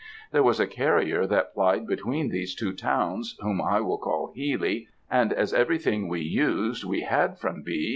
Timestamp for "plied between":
1.53-2.29